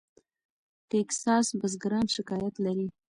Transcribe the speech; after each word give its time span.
ټیکساس 0.89 1.47
بزګران 1.59 2.05
شکایت 2.15 2.55
لري. 2.65 2.87